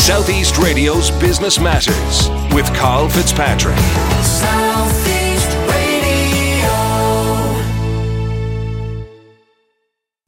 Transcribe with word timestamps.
Southeast 0.00 0.56
Radio's 0.56 1.10
Business 1.10 1.60
Matters 1.60 2.30
with 2.54 2.66
Carl 2.74 3.10
Fitzpatrick. 3.10 3.76
Southeast 4.24 5.50
Radio. 5.68 6.72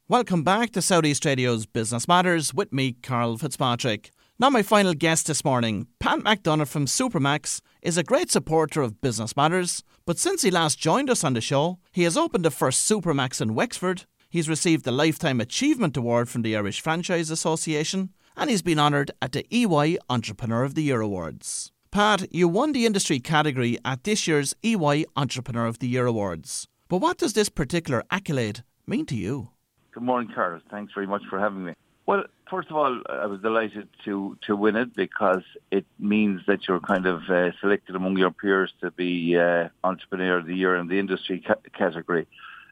Welcome 0.07 0.43
back 0.43 0.69
to 0.73 0.81
Southeast 0.81 1.25
Radio's 1.25 1.65
Business 1.65 2.07
Matters 2.07 2.53
with 2.53 2.71
me, 2.71 2.93
Carl 2.93 3.35
Fitzpatrick. 3.37 4.11
Now, 4.37 4.51
my 4.51 4.61
final 4.61 4.93
guest 4.93 5.25
this 5.25 5.43
morning, 5.43 5.87
Pat 5.99 6.19
McDonagh 6.19 6.67
from 6.67 6.85
Supermac's, 6.85 7.59
is 7.81 7.97
a 7.97 8.03
great 8.03 8.29
supporter 8.29 8.83
of 8.83 9.01
Business 9.01 9.35
Matters, 9.35 9.83
but 10.05 10.19
since 10.19 10.43
he 10.43 10.51
last 10.51 10.77
joined 10.77 11.09
us 11.09 11.23
on 11.23 11.33
the 11.33 11.41
show, 11.41 11.79
he 11.91 12.03
has 12.03 12.15
opened 12.15 12.45
the 12.45 12.51
first 12.51 12.87
Supermac's 12.89 13.41
in 13.41 13.55
Wexford. 13.55 14.05
He's 14.29 14.47
received 14.47 14.85
the 14.85 14.91
Lifetime 14.91 15.41
Achievement 15.41 15.97
Award 15.97 16.29
from 16.29 16.43
the 16.43 16.55
Irish 16.55 16.79
Franchise 16.79 17.31
Association, 17.31 18.11
and 18.35 18.49
he's 18.49 18.61
been 18.61 18.79
honoured 18.79 19.11
at 19.21 19.31
the 19.31 19.45
EY 19.51 19.97
Entrepreneur 20.09 20.63
of 20.63 20.75
the 20.75 20.83
Year 20.83 21.01
Awards. 21.01 21.71
Pat, 21.91 22.33
you 22.33 22.47
won 22.47 22.71
the 22.71 22.85
industry 22.85 23.19
category 23.19 23.77
at 23.85 24.03
this 24.03 24.27
year's 24.27 24.55
EY 24.63 25.05
Entrepreneur 25.15 25.67
of 25.67 25.79
the 25.79 25.87
Year 25.87 26.05
Awards. 26.05 26.67
But 26.87 26.97
what 26.97 27.17
does 27.17 27.33
this 27.33 27.49
particular 27.49 28.03
accolade 28.09 28.63
mean 28.87 29.05
to 29.07 29.15
you? 29.15 29.49
Good 29.91 30.03
morning, 30.03 30.31
Carlos. 30.33 30.63
Thanks 30.71 30.91
very 30.93 31.05
much 31.05 31.21
for 31.29 31.39
having 31.39 31.65
me. 31.65 31.73
Well, 32.05 32.23
first 32.49 32.69
of 32.69 32.75
all, 32.75 33.01
I 33.09 33.27
was 33.27 33.41
delighted 33.41 33.87
to, 34.05 34.37
to 34.47 34.55
win 34.55 34.75
it 34.75 34.95
because 34.95 35.43
it 35.71 35.85
means 35.99 36.41
that 36.47 36.67
you're 36.67 36.79
kind 36.79 37.05
of 37.05 37.29
uh, 37.29 37.51
selected 37.61 37.95
among 37.95 38.17
your 38.17 38.31
peers 38.31 38.73
to 38.81 38.91
be 38.91 39.37
uh, 39.37 39.69
Entrepreneur 39.83 40.39
of 40.39 40.47
the 40.47 40.55
Year 40.55 40.75
in 40.75 40.87
the 40.87 40.99
industry 40.99 41.43
ca- 41.45 41.55
category. 41.77 42.27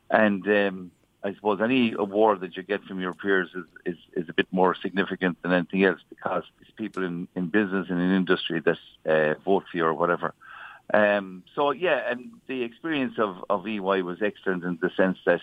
And 0.09 0.45
um, 0.47 0.91
I 1.23 1.35
suppose 1.35 1.59
any 1.61 1.93
award 1.93 2.41
that 2.41 2.57
you 2.57 2.63
get 2.63 2.83
from 2.83 2.99
your 2.99 3.13
peers 3.13 3.49
is, 3.55 3.65
is, 3.85 3.97
is 4.13 4.29
a 4.29 4.33
bit 4.33 4.47
more 4.51 4.75
significant 4.75 5.41
than 5.41 5.51
anything 5.51 5.83
else 5.83 5.99
because 6.09 6.43
it's 6.61 6.71
people 6.71 7.03
in, 7.03 7.27
in 7.35 7.47
business 7.47 7.87
and 7.89 8.01
in 8.01 8.11
industry 8.11 8.59
that 8.61 8.77
uh, 9.05 9.39
vote 9.45 9.65
for 9.69 9.77
you 9.77 9.85
or 9.85 9.93
whatever. 9.93 10.33
Um, 10.93 11.43
so 11.55 11.71
yeah, 11.71 12.09
and 12.09 12.31
the 12.47 12.63
experience 12.63 13.19
of, 13.19 13.45
of 13.49 13.67
EY 13.67 14.01
was 14.01 14.21
excellent 14.21 14.63
in 14.63 14.79
the 14.81 14.89
sense 14.97 15.19
that 15.25 15.41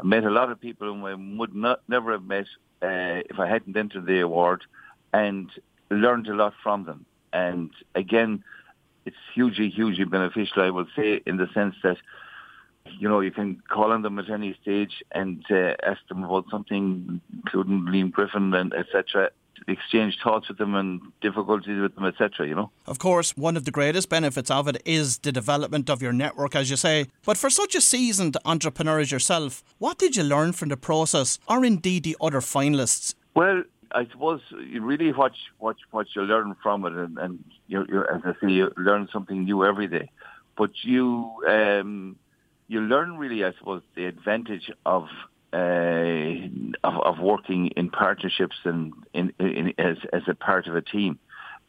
I 0.00 0.02
met 0.02 0.24
a 0.24 0.30
lot 0.30 0.50
of 0.50 0.60
people 0.60 0.88
whom 0.88 1.04
I 1.04 1.14
would 1.38 1.54
not 1.54 1.82
never 1.88 2.12
have 2.12 2.24
met 2.24 2.46
uh, 2.82 3.22
if 3.30 3.38
I 3.38 3.46
hadn't 3.46 3.76
entered 3.76 4.06
the 4.06 4.20
award, 4.20 4.64
and 5.12 5.50
learned 5.90 6.28
a 6.28 6.34
lot 6.34 6.54
from 6.62 6.84
them. 6.84 7.04
And 7.32 7.70
again, 7.94 8.42
it's 9.06 9.16
hugely, 9.34 9.68
hugely 9.68 10.04
beneficial. 10.04 10.62
I 10.62 10.70
would 10.70 10.88
say 10.96 11.20
in 11.26 11.36
the 11.36 11.48
sense 11.54 11.76
that 11.82 11.98
you 12.98 13.08
know, 13.08 13.20
you 13.20 13.30
can 13.30 13.62
call 13.68 13.92
on 13.92 14.02
them 14.02 14.18
at 14.18 14.30
any 14.30 14.56
stage 14.62 15.02
and 15.12 15.44
uh, 15.50 15.74
ask 15.82 16.00
them 16.08 16.24
about 16.24 16.46
something, 16.50 17.20
including 17.34 17.82
Liam 17.82 18.10
Griffin 18.10 18.52
and 18.54 18.72
etc. 18.74 19.30
Exchange 19.68 20.18
thoughts 20.22 20.48
with 20.48 20.58
them 20.58 20.74
and 20.74 21.00
difficulties 21.20 21.80
with 21.80 21.94
them, 21.94 22.06
etc. 22.06 22.48
You 22.48 22.54
know. 22.54 22.70
Of 22.86 22.98
course, 22.98 23.36
one 23.36 23.56
of 23.56 23.64
the 23.64 23.70
greatest 23.70 24.08
benefits 24.08 24.50
of 24.50 24.68
it 24.68 24.80
is 24.84 25.18
the 25.18 25.32
development 25.32 25.90
of 25.90 26.00
your 26.00 26.12
network, 26.12 26.56
as 26.56 26.70
you 26.70 26.76
say. 26.76 27.06
But 27.24 27.36
for 27.36 27.50
such 27.50 27.74
a 27.74 27.80
seasoned 27.80 28.36
entrepreneur 28.44 29.00
as 29.00 29.12
yourself, 29.12 29.62
what 29.78 29.98
did 29.98 30.16
you 30.16 30.22
learn 30.22 30.52
from 30.52 30.70
the 30.70 30.76
process, 30.76 31.38
or 31.46 31.64
indeed 31.64 32.04
the 32.04 32.16
other 32.20 32.40
finalists? 32.40 33.14
Well, 33.34 33.62
I 33.92 34.06
suppose 34.10 34.40
you 34.66 34.82
really 34.82 35.12
watch 35.12 35.36
what 35.58 35.76
what 35.90 36.06
you 36.14 36.22
learn 36.22 36.56
from 36.62 36.86
it, 36.86 36.94
and, 36.94 37.18
and 37.18 37.44
you, 37.68 37.84
you, 37.88 38.02
as 38.04 38.22
I 38.24 38.32
say, 38.40 38.52
you 38.52 38.72
learn 38.76 39.08
something 39.12 39.44
new 39.44 39.64
every 39.64 39.88
day. 39.88 40.10
But 40.56 40.70
you. 40.82 41.30
Um, 41.48 42.16
you 42.70 42.80
learn 42.80 43.18
really, 43.18 43.44
I 43.44 43.52
suppose, 43.58 43.82
the 43.96 44.06
advantage 44.06 44.70
of 44.86 45.08
uh, 45.52 45.56
of, 46.84 46.94
of, 47.02 47.18
working 47.18 47.66
in 47.76 47.90
partnerships 47.90 48.54
and 48.62 48.92
in, 49.12 49.32
in, 49.40 49.74
as 49.76 49.96
as 50.12 50.22
a 50.28 50.34
part 50.36 50.68
of 50.68 50.76
a 50.76 50.80
team. 50.80 51.18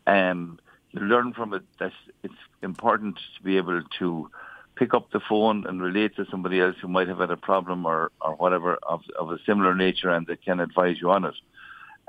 Um, 0.06 0.60
you 0.92 1.02
learn 1.02 1.34
from 1.34 1.56
it 1.56 1.64
that 1.80 1.94
it's 2.22 2.44
important 2.62 3.16
to 3.16 3.44
be 3.44 3.58
able 3.58 3.82
to 3.98 4.30
pick 4.76 4.94
up 4.94 5.10
the 5.10 5.20
phone 5.20 5.66
and 5.66 5.82
relate 5.82 6.16
to 6.18 6.26
somebody 6.30 6.60
else 6.60 6.76
who 6.80 6.88
might 6.88 7.08
have 7.08 7.18
had 7.18 7.32
a 7.32 7.38
problem 7.38 7.88
or, 7.88 8.12
or 8.22 8.36
whatever 8.36 8.78
of, 8.84 9.02
of 9.20 9.32
a 9.32 9.40
similar 9.46 9.74
nature 9.74 10.10
and 10.10 10.28
that 10.28 10.46
can 10.46 10.60
advise 10.60 10.98
you 11.02 11.10
on 11.10 11.26
it. 11.26 11.36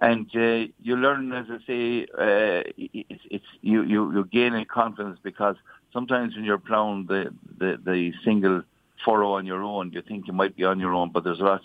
And 0.01 0.27
uh, 0.35 0.71
you 0.83 0.97
learn, 0.97 1.33
as 1.33 1.47
I 1.49 1.59
say, 1.67 2.03
uh, 2.03 2.63
it's, 2.77 3.23
it's 3.31 3.45
you, 3.63 3.83
you 3.85 4.13
you 4.13 4.25
gain 4.27 4.53
in 4.53 4.67
confidence 4.67 5.19
because 5.23 5.57
sometimes 5.93 6.35
when 6.35 6.45
you're 6.45 6.59
ploughing 6.59 7.07
the, 7.07 7.33
the, 7.59 7.79
the 7.83 8.13
single 8.25 8.63
furrow 9.05 9.35
on 9.35 9.47
your 9.47 9.63
own. 9.63 9.93
You 9.93 10.03
think 10.03 10.27
you 10.27 10.33
might 10.33 10.57
be 10.57 10.65
on 10.65 10.81
your 10.81 10.95
own, 10.95 11.11
but 11.11 11.25
there's 11.25 11.41
a 11.41 11.45
lot 11.45 11.63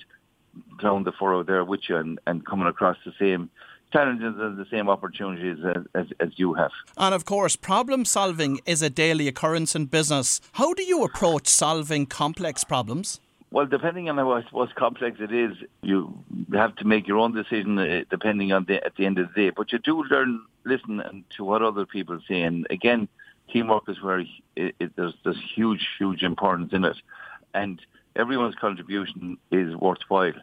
down 0.81 1.03
the 1.03 1.11
furrow 1.11 1.43
there 1.43 1.63
with 1.63 1.81
you 1.87 1.97
and, 1.97 2.19
and 2.27 2.45
coming 2.45 2.67
across 2.67 2.97
the 3.05 3.13
same 3.19 3.49
challenges 3.91 4.35
and 4.37 4.57
the 4.57 4.65
same 4.69 4.89
opportunities 4.89 5.63
as, 5.63 5.83
as, 5.95 6.07
as, 6.19 6.29
you 6.35 6.53
have. 6.53 6.71
And 6.97 7.15
of 7.15 7.25
course, 7.25 7.55
problem 7.55 8.05
solving 8.05 8.59
is 8.65 8.81
a 8.81 8.89
daily 8.89 9.27
occurrence 9.27 9.75
in 9.75 9.85
business. 9.85 10.41
How 10.53 10.73
do 10.73 10.83
you 10.83 11.03
approach 11.03 11.47
solving 11.47 12.05
complex 12.05 12.63
problems? 12.63 13.19
Well, 13.49 13.65
depending 13.65 14.09
on 14.09 14.17
how 14.17 14.33
I 14.33 14.43
suppose 14.43 14.69
complex 14.75 15.19
it 15.21 15.31
is, 15.31 15.55
you 15.81 16.21
have 16.51 16.75
to 16.77 16.85
make 16.85 17.07
your 17.07 17.17
own 17.17 17.33
decision 17.33 17.79
uh, 17.79 18.03
depending 18.09 18.51
on 18.51 18.65
the 18.65 18.85
at 18.85 18.95
the 18.97 19.05
end 19.05 19.19
of 19.19 19.33
the 19.33 19.41
day. 19.41 19.49
But 19.51 19.71
you 19.71 19.79
do 19.79 20.03
learn, 20.03 20.41
listen 20.65 21.23
to 21.37 21.45
what 21.45 21.61
other 21.61 21.85
people 21.85 22.19
say, 22.27 22.41
and 22.41 22.67
again, 22.69 23.07
teamwork 23.49 23.87
is 23.87 24.01
where 24.01 24.19
it, 24.57 24.75
it, 24.79 24.95
there's 24.97 25.13
there's 25.23 25.41
huge, 25.55 25.87
huge 25.97 26.23
importance 26.23 26.73
in 26.73 26.83
it 26.83 26.97
and 27.53 27.81
everyone's 28.15 28.55
contribution 28.55 29.37
is 29.51 29.75
worthwhile. 29.75 30.33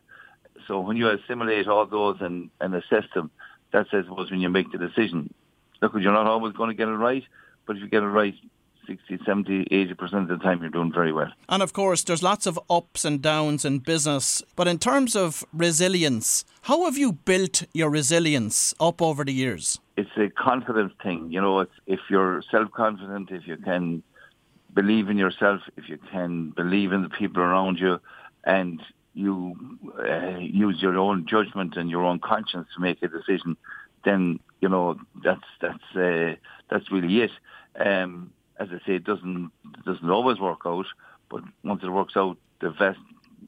So 0.67 0.81
when 0.81 0.97
you 0.97 1.09
assimilate 1.09 1.69
all 1.69 1.87
those 1.87 2.19
and, 2.21 2.51
and 2.61 2.75
assess 2.75 3.05
them, 3.15 3.31
that's 3.73 3.89
I 3.93 4.03
suppose 4.03 4.31
when 4.31 4.41
you 4.41 4.49
make 4.49 4.71
the 4.73 4.79
decision. 4.79 5.33
Look, 5.83 5.93
you're 5.95 6.13
not 6.13 6.27
always 6.27 6.55
going 6.55 6.71
to 6.71 6.75
get 6.75 6.89
it 6.89 6.93
right, 6.93 7.25
but 7.67 7.77
if 7.77 7.83
you 7.83 7.89
get 7.89 8.03
it 8.03 8.07
right 8.07 8.35
60, 8.87 9.19
70, 9.25 9.65
80% 9.65 10.23
of 10.23 10.29
the 10.29 10.37
time 10.39 10.61
you're 10.61 10.71
doing 10.71 10.93
very 10.93 11.13
well. 11.13 11.33
And 11.49 11.63
of 11.63 11.73
course, 11.73 12.05
there's 12.05 12.23
lots 12.23 12.47
of 12.47 12.59
ups 12.69 13.05
and 13.05 13.21
downs 13.23 13.65
in 13.65 13.79
business. 13.79 14.43
But 14.57 14.69
in 14.69 14.79
terms 14.79 15.17
of 15.17 15.45
resilience, 15.53 16.45
how 16.63 16.85
have 16.85 16.97
you 16.97 17.13
built 17.13 17.65
your 17.73 17.91
resilience 17.91 18.75
up 18.81 19.01
over 19.01 19.25
the 19.25 19.33
years? 19.33 19.81
It's 19.97 20.11
a 20.17 20.29
confidence 20.29 20.93
thing. 21.03 21.31
You 21.31 21.41
know, 21.41 21.67
if 21.87 22.01
you're 22.11 22.43
self-confident, 22.51 23.31
if 23.31 23.47
you 23.47 23.57
can 23.57 24.03
believe 24.75 25.09
in 25.09 25.19
yourself, 25.19 25.61
if 25.77 25.89
you 25.89 25.99
can 26.11 26.51
believe 26.51 26.93
in 26.93 27.03
the 27.03 27.09
people 27.09 27.43
around 27.43 27.79
you, 27.79 28.01
and 28.45 28.83
you 29.15 29.57
uh, 29.99 30.39
use 30.39 30.83
your 30.83 30.99
own 30.99 31.27
judgment 31.27 31.77
and 31.77 31.89
your 31.89 32.05
own 32.05 32.19
conscience 32.19 32.69
to 32.75 32.81
make 32.81 33.03
a 33.03 33.09
decision, 33.09 33.57
then 34.05 34.41
you 34.61 34.69
know 34.69 34.99
that's 35.23 35.45
that's 35.61 35.97
uh, 35.97 36.35
that's 36.71 36.91
really 36.91 37.23
it. 37.23 37.31
Um, 37.79 38.33
as 38.59 38.69
I 38.71 38.79
say, 38.87 38.95
it 38.97 39.05
doesn't 39.05 39.51
doesn't 39.85 40.11
always 40.11 40.39
work 40.41 40.61
out, 40.67 40.87
but 41.31 41.43
once 41.63 41.83
it 41.83 41.89
works 41.91 42.17
out, 42.17 42.37
the 42.61 42.71
vast 42.71 42.99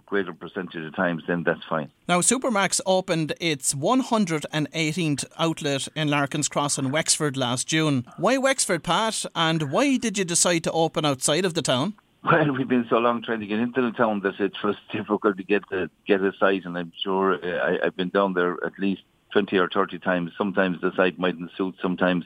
greater 0.07 0.33
percentage 0.33 0.85
of 0.85 0.95
times, 0.95 1.23
then 1.27 1.43
that's 1.43 1.65
fine. 1.65 1.91
Now, 2.09 2.21
Supermac's 2.21 2.81
opened 2.87 3.35
its 3.41 3.75
118th 3.75 5.25
outlet 5.39 5.89
in 5.95 6.09
Larkins 6.09 6.49
Cross 6.49 6.79
in 6.79 6.91
Wexford 6.91 7.37
last 7.37 7.67
June. 7.67 8.07
Why 8.17 8.39
Wexford, 8.39 8.83
Pat? 8.83 9.25
And 9.35 9.71
why 9.71 9.97
did 9.97 10.17
you 10.17 10.25
decide 10.25 10.65
to 10.65 10.73
open 10.73 11.05
outside 11.05 11.45
of 11.45 11.55
the 11.55 11.63
town? 11.63 11.95
Well, 12.25 12.53
we've 12.57 12.69
been 12.69 12.87
so 12.89 12.99
long 12.99 13.23
trying 13.23 13.41
to 13.41 13.47
get 13.47 13.61
into 13.61 13.83
the 13.83 13.93
town 13.93 14.21
that 14.21 14.41
it 14.41 14.55
was 14.65 14.77
difficult 14.93 15.37
to 15.37 15.43
get 15.43 15.69
the, 15.71 15.91
get 16.07 16.23
a 16.23 16.33
site, 16.39 16.65
and 16.65 16.79
I'm 16.79 16.93
sure 17.03 17.35
uh, 17.35 17.59
I, 17.59 17.87
I've 17.87 17.97
been 17.97 18.11
down 18.11 18.35
there 18.35 18.57
at 18.65 18.79
least 18.79 19.03
20 19.33 19.59
or 19.59 19.69
30 19.69 19.99
times. 19.99 20.33
Sometimes 20.39 20.81
the 20.81 20.93
site 20.97 21.19
mightn't 21.19 21.51
suit, 21.57 21.75
sometimes 21.83 22.25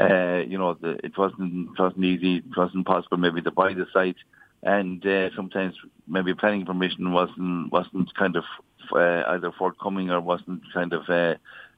uh, 0.00 0.42
you 0.46 0.58
know, 0.58 0.74
the, 0.74 0.98
it 1.04 1.16
wasn't 1.16 1.70
it 1.70 1.80
wasn't 1.80 2.04
easy, 2.04 2.36
it 2.36 2.56
wasn't 2.56 2.86
possible 2.86 3.16
maybe 3.16 3.42
to 3.42 3.50
buy 3.50 3.72
the 3.72 3.86
site 3.92 4.16
and 4.62 5.04
uh, 5.06 5.30
sometimes 5.34 5.74
maybe 6.06 6.34
planning 6.34 6.66
permission 6.66 7.12
wasn't 7.12 7.70
wasn't 7.72 8.14
kind 8.14 8.36
of 8.36 8.44
uh, 8.92 9.22
either 9.28 9.52
forthcoming 9.52 10.10
or 10.10 10.20
wasn't 10.20 10.62
kind 10.72 10.92
of 10.92 11.08
uh, 11.08 11.34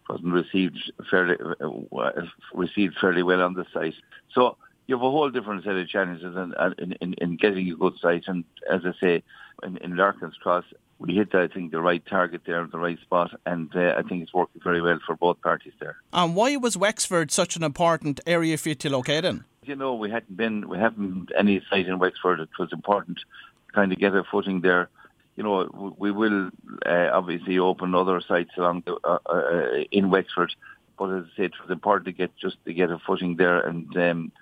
wasn't 0.08 0.32
received 0.32 0.92
fairly 1.10 1.36
uh, 1.60 2.10
received 2.54 2.97
fairly 3.00 3.22
well 3.22 3.42
on 3.42 3.54
the 3.54 3.66
site. 3.72 3.94
So 4.32 4.56
you 4.86 4.97
have 4.97 5.04
a 5.04 5.10
whole 5.10 5.30
different 5.30 5.62
set 5.62 5.77
of 5.77 5.88
challenges 5.88 6.34
in, 6.36 6.53
in, 6.78 6.92
in, 7.00 7.15
in 7.15 7.36
getting 7.36 7.71
a 7.71 7.77
good 7.77 7.94
site. 8.00 8.24
And 8.27 8.44
as 8.68 8.80
I 8.84 8.92
say, 9.00 9.22
in, 9.62 9.77
in 9.77 9.97
Larkins 9.97 10.34
Cross, 10.42 10.65
we 10.98 11.15
hit, 11.15 11.32
I 11.34 11.47
think, 11.47 11.71
the 11.71 11.80
right 11.80 12.04
target 12.04 12.42
there, 12.44 12.66
the 12.66 12.78
right 12.78 13.00
spot, 13.00 13.30
and 13.47 13.74
uh, 13.74 13.94
I 13.97 14.03
think 14.03 14.22
it's 14.22 14.34
working 14.34 14.60
very 14.62 14.82
well 14.82 14.98
for 15.06 15.16
both 15.16 15.41
parties 15.42 15.72
there. 15.80 15.97
And 16.12 16.34
why 16.34 16.56
was 16.56 16.77
Wexford 16.77 17.30
such 17.30 17.56
an 17.56 17.62
important 17.62 18.21
area 18.27 18.59
for 18.59 18.71
you 18.71 18.74
to 18.74 18.91
locate 18.91 19.24
in? 19.24 19.44
You 19.66 19.77
know, 19.77 19.95
we 19.95 20.10
hadn't 20.10 20.34
been, 20.34 20.68
we 20.68 20.78
haven't 20.78 21.33
any 21.36 21.60
site 21.68 21.86
in 21.86 21.98
Wexford. 21.98 22.41
It 22.41 22.48
was 22.59 22.72
important 22.72 23.18
to 23.18 23.72
kind 23.74 23.92
of 23.92 23.98
get 23.98 24.15
a 24.15 24.24
footing 24.24 24.62
there. 24.62 24.89
You 25.36 25.42
know, 25.42 25.95
we 25.98 26.10
will 26.10 26.51
uh, 26.86 27.10
obviously 27.12 27.59
open 27.59 27.95
other 27.95 28.22
sites 28.27 28.53
along 28.57 28.84
the, 28.86 28.97
uh, 29.04 29.18
uh, 29.27 29.84
in 29.92 30.09
Wexford, 30.09 30.54
but 30.98 31.10
as 31.10 31.24
I 31.24 31.36
said, 31.36 31.45
it 31.45 31.60
was 31.60 31.71
important 31.71 32.07
to 32.07 32.12
get 32.12 32.34
just 32.36 32.57
to 32.65 32.72
get 32.72 32.91
a 32.91 32.98
footing 32.98 33.36
there 33.36 33.60
and 33.60 33.95
um, 33.98 34.33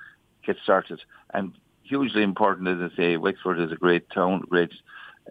get 0.47 0.56
started. 0.62 1.00
And 1.35 1.53
hugely 1.82 2.23
important, 2.23 2.69
as 2.69 2.93
I 2.93 2.97
say, 2.97 3.17
Wexford 3.17 3.59
is 3.59 3.73
a 3.73 3.76
great 3.76 4.09
town, 4.11 4.44
great, 4.49 4.73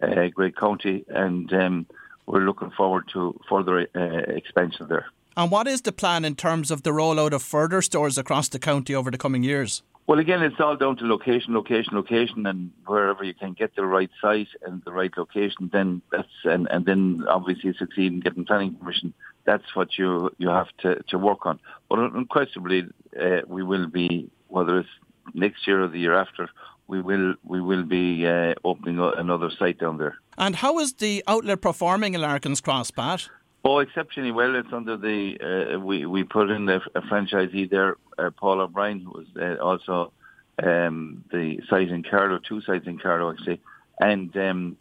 uh, 0.02 0.28
great 0.28 0.56
county, 0.56 1.04
and 1.08 1.50
um, 1.54 1.86
we're 2.26 2.40
looking 2.40 2.70
forward 2.72 3.04
to 3.14 3.40
further 3.48 3.88
uh, 3.96 4.32
expansion 4.34 4.86
there. 4.88 5.06
And 5.38 5.52
what 5.52 5.68
is 5.68 5.82
the 5.82 5.92
plan 5.92 6.24
in 6.24 6.34
terms 6.34 6.72
of 6.72 6.82
the 6.82 6.90
rollout 6.90 7.32
of 7.32 7.44
further 7.44 7.80
stores 7.80 8.18
across 8.18 8.48
the 8.48 8.58
county 8.58 8.92
over 8.92 9.08
the 9.08 9.16
coming 9.16 9.44
years? 9.44 9.84
Well, 10.08 10.18
again, 10.18 10.42
it's 10.42 10.58
all 10.58 10.76
down 10.76 10.96
to 10.96 11.06
location, 11.06 11.54
location, 11.54 11.94
location, 11.94 12.44
and 12.44 12.72
wherever 12.86 13.22
you 13.22 13.34
can 13.34 13.52
get 13.52 13.76
the 13.76 13.86
right 13.86 14.10
site 14.20 14.48
and 14.62 14.82
the 14.84 14.90
right 14.90 15.16
location, 15.16 15.70
then 15.72 16.02
that's 16.10 16.26
and, 16.42 16.66
and 16.72 16.84
then 16.86 17.24
obviously 17.28 17.72
succeed 17.78 18.12
in 18.14 18.18
getting 18.18 18.46
planning 18.46 18.74
permission. 18.74 19.14
That's 19.44 19.76
what 19.76 19.96
you 19.96 20.30
you 20.38 20.48
have 20.48 20.76
to, 20.78 21.04
to 21.10 21.18
work 21.18 21.46
on. 21.46 21.60
But 21.88 22.00
unquestionably, 22.00 22.88
uh, 23.20 23.42
we 23.46 23.62
will 23.62 23.86
be 23.86 24.28
whether 24.48 24.80
it's 24.80 24.88
next 25.34 25.68
year 25.68 25.84
or 25.84 25.88
the 25.88 26.00
year 26.00 26.14
after, 26.14 26.48
we 26.88 27.00
will 27.00 27.34
we 27.44 27.60
will 27.60 27.84
be 27.84 28.26
uh, 28.26 28.54
opening 28.64 28.98
another 28.98 29.50
site 29.56 29.78
down 29.78 29.98
there. 29.98 30.16
And 30.36 30.56
how 30.56 30.80
is 30.80 30.94
the 30.94 31.22
outlet 31.28 31.60
performing 31.60 32.14
in 32.14 32.22
Larkins 32.22 32.60
Cross, 32.60 32.90
Pat? 32.90 33.28
Oh, 33.70 33.80
exceptionally 33.80 34.32
well. 34.32 34.54
It's 34.54 34.72
under 34.72 34.96
the 34.96 35.74
uh, 35.76 35.78
we 35.78 36.06
we 36.06 36.24
put 36.24 36.48
in 36.48 36.66
a, 36.70 36.80
a 36.94 37.02
franchisee 37.02 37.68
there, 37.68 37.96
uh, 38.16 38.30
Paul 38.30 38.62
O'Brien, 38.62 39.00
who 39.00 39.10
was 39.10 39.26
uh, 39.38 39.62
also 39.62 40.10
um, 40.62 41.22
the 41.30 41.60
site 41.68 41.90
in 41.90 42.02
Carlow, 42.02 42.38
two 42.38 42.62
sites 42.62 42.86
in 42.86 42.98
Carlow 42.98 43.30
actually, 43.30 43.60
and 44.00 44.34
um, 44.38 44.78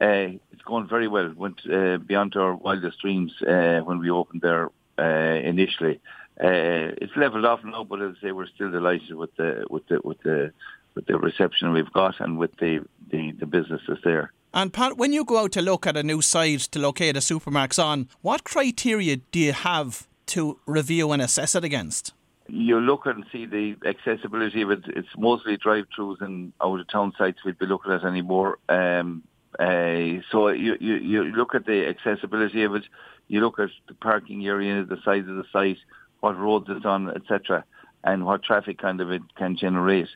uh, 0.00 0.38
it's 0.52 0.62
going 0.64 0.86
very 0.86 1.08
well. 1.08 1.34
Went 1.36 1.60
uh, 1.68 1.96
beyond 1.96 2.36
our 2.36 2.54
wildest 2.54 3.00
dreams 3.00 3.32
uh, 3.42 3.80
when 3.80 3.98
we 3.98 4.10
opened 4.10 4.42
there 4.42 4.68
initially. 4.96 5.98
it's 6.38 7.16
leveled 7.16 7.46
off 7.46 7.64
now, 7.64 7.82
but 7.82 8.00
as 8.00 8.14
I 8.18 8.28
say, 8.28 8.32
we're 8.32 8.46
still 8.46 8.70
delighted 8.70 9.16
with 9.16 9.34
the 9.34 9.66
with 9.68 9.88
the 9.88 10.00
with 10.04 10.22
the 10.22 10.52
with 10.94 11.06
the 11.06 11.18
reception 11.18 11.72
we've 11.72 11.92
got 11.92 12.20
and 12.20 12.38
with 12.38 12.54
the 12.58 12.86
the, 13.10 13.32
the 13.32 13.46
businesses 13.46 13.98
there. 14.04 14.32
And 14.52 14.72
Pat, 14.72 14.96
when 14.96 15.12
you 15.12 15.24
go 15.24 15.38
out 15.38 15.52
to 15.52 15.62
look 15.62 15.86
at 15.86 15.96
a 15.96 16.02
new 16.02 16.20
site 16.20 16.60
to 16.72 16.78
locate 16.78 17.16
a 17.16 17.20
Supermac's 17.20 17.78
on, 17.78 18.08
what 18.20 18.42
criteria 18.42 19.16
do 19.16 19.38
you 19.38 19.52
have 19.52 20.08
to 20.26 20.58
review 20.66 21.12
and 21.12 21.22
assess 21.22 21.54
it 21.54 21.62
against? 21.62 22.12
You 22.48 22.80
look 22.80 23.06
and 23.06 23.24
see 23.30 23.46
the 23.46 23.76
accessibility 23.86 24.62
of 24.62 24.72
it. 24.72 24.80
It's 24.88 25.16
mostly 25.16 25.56
drive-throughs 25.56 26.20
and 26.20 26.52
out-of-town 26.60 27.12
sites 27.16 27.44
we'd 27.44 27.60
be 27.60 27.66
looking 27.66 27.92
at 27.92 28.04
anymore. 28.04 28.58
Um, 28.68 29.22
uh, 29.58 30.20
so 30.32 30.48
you, 30.48 30.76
you, 30.80 30.94
you 30.94 31.24
look 31.24 31.54
at 31.54 31.66
the 31.66 31.86
accessibility 31.86 32.64
of 32.64 32.74
it. 32.74 32.84
You 33.28 33.40
look 33.40 33.60
at 33.60 33.70
the 33.86 33.94
parking 33.94 34.44
area, 34.46 34.84
the 34.84 35.00
size 35.04 35.28
of 35.28 35.36
the 35.36 35.44
site, 35.52 35.78
what 36.18 36.36
roads 36.36 36.66
it's 36.68 36.84
on, 36.84 37.10
etc., 37.10 37.64
and 38.02 38.26
what 38.26 38.42
traffic 38.42 38.78
kind 38.78 39.00
of 39.00 39.12
it 39.12 39.22
can 39.36 39.56
generate. 39.56 40.08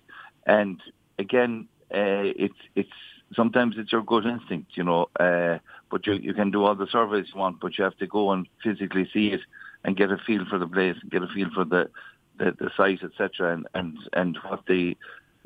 And 0.45 0.81
again, 1.19 1.69
uh, 1.93 2.35
it's 2.35 2.59
it's 2.75 2.91
sometimes 3.35 3.77
it's 3.79 3.93
your 3.93 4.03
gut 4.03 4.27
instinct, 4.27 4.77
you 4.77 4.85
know. 4.85 5.09
Uh, 5.19 5.59
but 5.91 6.07
you 6.07 6.15
you 6.15 6.35
can 6.35 6.51
do 6.51 6.65
all 6.65 6.75
the 6.75 6.87
surveys 6.87 7.27
you 7.33 7.41
want, 7.41 7.61
but 7.61 7.77
you 7.79 7.85
have 7.85 7.97
to 7.99 8.07
go 8.07 8.33
and 8.33 8.49
physically 8.63 9.09
see 9.13 9.29
it 9.29 9.41
and 9.85 9.97
get 9.97 10.11
a 10.11 10.19
feel 10.27 10.45
for 10.49 10.59
the 10.59 10.67
place, 10.67 10.97
and 11.01 11.11
get 11.11 11.23
a 11.23 11.29
feel 11.29 11.51
for 11.55 11.65
the 11.65 11.91
the, 12.39 12.53
the 12.59 12.71
site, 12.77 13.03
etc., 13.03 13.53
and 13.53 13.67
and 13.75 13.99
and 14.13 14.39
what 14.49 14.65
the 14.67 14.97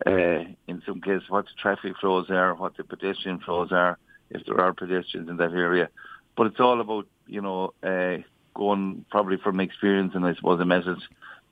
uh, 0.06 0.44
in 0.66 0.82
some 0.86 1.00
cases 1.00 1.28
what 1.28 1.46
the 1.46 1.60
traffic 1.60 1.94
flows 2.00 2.30
are, 2.30 2.54
what 2.54 2.76
the 2.76 2.84
pedestrian 2.84 3.40
flows 3.40 3.72
are, 3.72 3.98
if 4.31 4.44
there 4.46 4.60
are 4.60 4.72
pedestrians 4.72 5.28
in 5.28 5.36
that 5.36 5.52
area. 5.52 5.88
But 6.36 6.48
it's 6.48 6.60
all 6.60 6.81
about 6.81 7.06
you 7.26 7.40
know 7.40 7.74
uh, 7.82 8.22
going 8.54 9.04
probably 9.10 9.36
from 9.38 9.60
experience, 9.60 10.12
and 10.14 10.24
I 10.24 10.34
suppose 10.34 10.64
met 10.64 10.86
it 10.86 10.98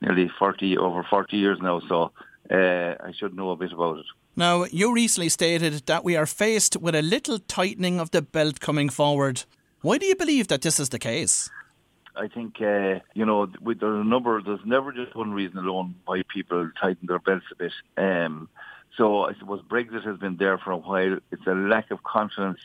nearly 0.00 0.31
forty 0.38 0.76
over 0.76 1.05
forty 1.08 1.37
years 1.37 1.58
now, 1.61 1.81
so 1.88 2.12
uh, 2.50 2.94
I 3.05 3.12
should 3.19 3.37
know 3.37 3.50
a 3.50 3.56
bit 3.56 3.72
about 3.72 3.99
it. 3.99 4.06
Now, 4.38 4.65
you 4.65 4.93
recently 4.93 5.31
stated 5.31 5.87
that 5.87 6.05
we 6.05 6.15
are 6.15 6.27
faced 6.27 6.77
with 6.77 6.94
a 6.94 7.00
little 7.00 7.38
tightening 7.38 7.99
of 7.99 8.11
the 8.11 8.21
belt 8.21 8.61
coming 8.61 8.91
forward. 8.91 9.44
Why 9.81 9.97
do 9.97 10.05
you 10.05 10.15
believe 10.15 10.49
that 10.49 10.61
this 10.61 10.79
is 10.79 10.91
the 10.91 10.99
case? 10.99 11.49
I 12.15 12.29
think 12.29 12.61
uh, 12.61 13.00
you 13.15 13.25
know 13.25 13.49
with 13.62 13.83
a 13.83 14.05
number. 14.05 14.43
There's 14.43 14.65
never 14.65 14.93
just 14.93 15.15
one 15.15 15.33
reason 15.33 15.59
alone 15.59 15.94
why 16.05 16.23
people 16.29 16.71
tighten 16.79 17.06
their 17.06 17.19
belts 17.19 17.47
a 17.50 17.56
bit. 17.56 17.73
Um, 17.97 18.49
so 18.97 19.25
I 19.25 19.35
suppose 19.38 19.62
Brexit 19.62 20.05
has 20.05 20.19
been 20.19 20.37
there 20.37 20.59
for 20.59 20.71
a 20.71 20.77
while. 20.77 21.19
It's 21.31 21.47
a 21.47 21.55
lack 21.55 21.91
of 21.91 22.03
confidence, 22.05 22.61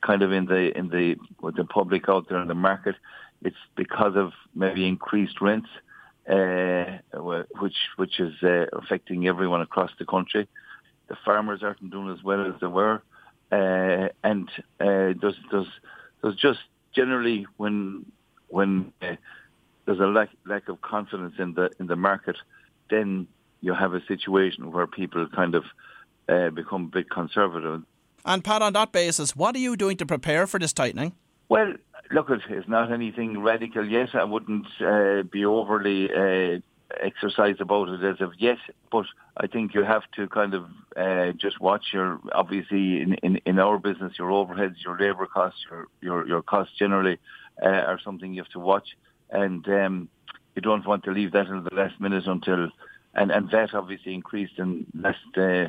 kind 0.00 0.22
of 0.22 0.32
in 0.32 0.46
the 0.46 0.76
in 0.76 0.88
the 0.88 1.16
with 1.40 1.56
the 1.56 1.64
public 1.64 2.08
out 2.08 2.28
there 2.28 2.40
in 2.40 2.48
the 2.48 2.54
market. 2.54 2.96
It's 3.42 3.56
because 3.76 4.14
of 4.16 4.32
maybe 4.54 4.86
increased 4.86 5.40
rents, 5.40 5.68
uh, 6.28 6.98
which 7.14 7.76
which 7.96 8.20
is 8.20 8.42
uh, 8.42 8.66
affecting 8.72 9.26
everyone 9.26 9.62
across 9.62 9.90
the 9.98 10.06
country 10.06 10.48
the 11.12 11.18
farmers 11.26 11.62
aren't 11.62 11.90
doing 11.90 12.10
as 12.10 12.24
well 12.24 12.46
as 12.46 12.58
they 12.62 12.66
were, 12.66 13.02
uh, 13.52 14.08
and 14.24 14.48
uh, 14.80 15.12
there's 15.20 15.38
there's 15.50 15.66
there's 16.22 16.36
just 16.36 16.60
generally 16.96 17.46
when 17.58 18.06
when 18.48 18.94
uh, 19.02 19.16
there's 19.84 20.00
a 20.00 20.06
lack 20.06 20.30
lack 20.46 20.70
of 20.70 20.80
confidence 20.80 21.34
in 21.38 21.52
the 21.52 21.68
in 21.78 21.86
the 21.86 21.96
market, 21.96 22.36
then 22.88 23.28
you 23.60 23.74
have 23.74 23.92
a 23.92 24.02
situation 24.06 24.72
where 24.72 24.86
people 24.86 25.28
kind 25.28 25.54
of 25.54 25.64
uh, 26.30 26.48
become 26.48 26.84
a 26.84 26.96
bit 26.96 27.10
conservative. 27.10 27.82
And 28.24 28.42
Pat, 28.42 28.62
on 28.62 28.72
that 28.72 28.90
basis, 28.90 29.36
what 29.36 29.54
are 29.54 29.64
you 29.68 29.76
doing 29.76 29.98
to 29.98 30.06
prepare 30.06 30.46
for 30.46 30.58
this 30.58 30.72
tightening? 30.72 31.12
Well, 31.50 31.74
look, 32.10 32.30
it's 32.30 32.68
not 32.68 32.90
anything 32.90 33.42
radical 33.42 33.86
yet. 33.86 34.14
I 34.14 34.24
wouldn't 34.24 34.66
uh, 34.80 35.24
be 35.24 35.44
overly 35.44 36.10
uh, 36.10 36.60
exercise 37.00 37.56
about 37.60 37.88
it 37.88 38.02
as 38.02 38.20
of 38.20 38.32
yet, 38.38 38.58
but 38.90 39.06
I 39.36 39.46
think 39.46 39.74
you 39.74 39.82
have 39.82 40.02
to 40.16 40.28
kind 40.28 40.54
of 40.54 40.64
uh, 40.96 41.32
just 41.32 41.60
watch 41.60 41.86
your 41.92 42.20
obviously 42.32 43.00
in, 43.00 43.14
in, 43.22 43.36
in 43.46 43.58
our 43.58 43.78
business 43.78 44.18
your 44.18 44.30
overheads, 44.30 44.84
your 44.84 44.98
labour 44.98 45.26
costs, 45.26 45.60
your 45.70 45.88
your 46.00 46.26
your 46.26 46.42
costs 46.42 46.74
generally 46.78 47.18
uh, 47.62 47.68
are 47.68 48.00
something 48.02 48.34
you 48.34 48.42
have 48.42 48.52
to 48.52 48.58
watch, 48.58 48.96
and 49.30 49.66
um, 49.68 50.08
you 50.54 50.62
don't 50.62 50.86
want 50.86 51.04
to 51.04 51.12
leave 51.12 51.32
that 51.32 51.46
until 51.46 51.62
the 51.62 51.74
last 51.74 52.00
minute 52.00 52.26
until 52.26 52.68
and 53.14 53.30
and 53.30 53.50
that 53.50 53.74
obviously 53.74 54.14
increased 54.14 54.58
in 54.58 54.86
last. 54.94 55.18
Uh, 55.36 55.68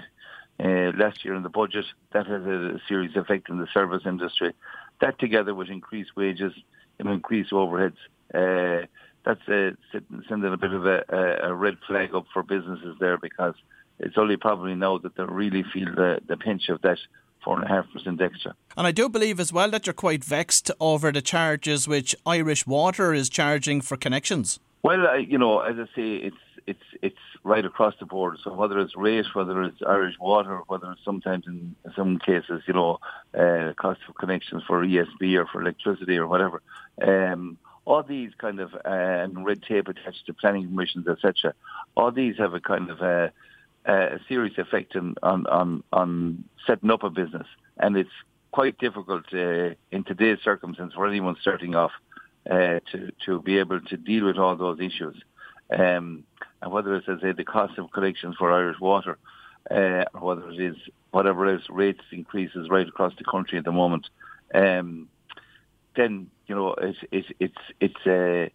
uh, 0.60 0.92
last 0.96 1.26
year 1.26 1.34
in 1.34 1.42
the 1.42 1.50
budget, 1.50 1.84
that 2.12 2.28
has 2.28 2.44
a 2.44 2.80
serious 2.88 3.16
effect 3.16 3.50
in 3.50 3.58
the 3.58 3.68
service 3.74 4.04
industry. 4.06 4.54
That 5.02 5.18
together 5.18 5.56
with 5.56 5.70
increased 5.70 6.12
wages 6.16 6.54
and 7.00 7.10
increased 7.10 7.52
overheads, 7.52 7.98
uh, 8.34 8.86
that's 9.26 9.48
uh, 9.48 9.72
sending 10.28 10.54
a 10.54 10.58
bit 10.58 10.74
of 10.74 10.86
a, 10.86 11.04
a, 11.44 11.54
red 11.54 11.78
flag 11.88 12.14
up 12.14 12.26
for 12.34 12.44
businesses 12.44 12.98
there 13.00 13.18
because 13.18 13.56
it's 14.00 14.18
only 14.18 14.38
probably 14.38 14.76
now 14.76 14.98
that 14.98 15.16
they 15.16 15.24
really 15.24 15.64
feel 15.74 15.94
the, 15.96 16.20
the 16.28 16.36
pinch 16.36 16.70
of 16.70 16.82
that 16.82 16.98
four 17.44 17.56
and 17.56 17.66
a 17.66 17.68
half 17.68 17.86
percent 17.92 18.22
extra. 18.22 18.56
And 18.78 18.88
I 18.88 18.92
do 18.92 19.10
believe 19.10 19.40
as 19.40 19.54
well 19.54 19.70
that 19.72 19.86
you're 19.86 19.94
quite 19.94 20.24
vexed 20.24 20.72
over 20.80 21.12
the 21.12 21.22
charges 21.22 21.88
which 21.88 22.16
Irish 22.26 22.66
Water 22.66 23.14
is 23.14 23.30
charging 23.30 23.82
for 23.82 23.98
connections. 23.98 24.60
Well, 24.82 25.08
I, 25.08 25.18
you 25.18 25.38
know, 25.38 25.60
as 25.60 25.76
I 25.78 25.86
say, 25.96 26.16
it's 26.16 26.38
it's 26.66 26.84
it's 27.02 27.18
right 27.44 27.66
across 27.66 27.94
the 28.00 28.06
board. 28.06 28.38
So 28.44 28.54
whether 28.54 28.80
it's 28.80 28.96
rate, 28.96 29.26
whether 29.34 29.64
it's 29.64 29.82
Irish 29.86 30.16
Water, 30.20 30.62
whether 30.68 30.92
it's 30.92 31.04
sometimes 31.04 31.46
in 31.48 31.76
some 31.96 32.20
cases, 32.20 32.64
you 32.68 32.74
know, 32.74 33.00
uh, 33.38 33.74
cost 33.74 34.00
of 34.08 34.16
connections 34.16 34.64
for 34.68 34.86
ESB 34.86 35.36
or 35.38 35.46
for 35.48 35.62
electricity 35.62 36.18
or 36.18 36.28
whatever. 36.28 36.62
Um, 37.02 37.58
all 37.86 38.04
these 38.04 38.32
kind 38.38 38.60
of 38.60 38.74
uh, 38.74 39.28
red 39.42 39.62
tape 39.64 39.88
attached 39.88 40.26
to 40.26 40.34
planning 40.34 40.68
permissions, 40.68 41.08
etc. 41.08 41.54
All 41.96 42.12
these 42.12 42.38
have 42.38 42.54
a 42.54 42.60
kind 42.60 42.90
of 42.90 43.02
a, 43.02 43.32
a 43.86 44.20
serious 44.28 44.58
effect 44.58 44.96
on, 44.96 45.16
on, 45.22 45.46
on, 45.48 45.84
on 45.92 46.44
setting 46.66 46.92
up 46.92 47.04
a 47.04 47.10
business, 47.10 47.48
and 47.78 47.98
it's 47.98 48.10
quite 48.52 48.78
difficult 48.78 49.26
uh, 49.34 49.74
in 49.92 50.04
today's 50.06 50.40
circumstance 50.44 50.94
for 50.94 51.08
anyone 51.08 51.36
starting 51.42 51.76
off 51.76 51.92
uh, 52.50 52.80
to 52.92 53.12
to 53.26 53.42
be 53.42 53.58
able 53.58 53.82
to 53.82 53.98
deal 53.98 54.26
with 54.26 54.38
all 54.38 54.56
those 54.56 54.80
issues. 54.80 55.16
Um, 55.78 56.24
and 56.62 56.72
whether 56.72 56.96
it's, 56.96 57.10
as 57.10 57.20
I 57.20 57.22
say, 57.22 57.32
the 57.34 57.44
cost 57.44 57.78
of 57.78 57.92
collections 57.92 58.36
for 58.38 58.52
Irish 58.52 58.80
water, 58.80 59.18
uh, 59.70 60.06
or 60.14 60.22
whether 60.22 60.50
it 60.50 60.60
is 60.60 60.76
whatever 61.12 61.48
else 61.48 61.64
rates 61.70 62.04
increases 62.12 62.70
right 62.70 62.88
across 62.88 63.14
the 63.18 63.24
country 63.24 63.58
at 63.58 63.66
the 63.66 63.72
moment, 63.72 64.08
um, 64.54 65.08
then 65.96 66.30
you 66.48 66.56
know 66.56 66.74
it's 66.76 67.00
it's 67.12 67.28
it's 67.40 67.64
it's 67.80 68.08
uh, 68.08 68.50